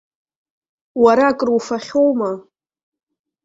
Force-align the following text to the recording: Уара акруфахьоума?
Уара 1.03 1.25
акруфахьоума? 1.29 2.31